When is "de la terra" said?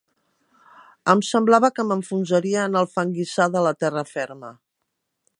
3.57-4.05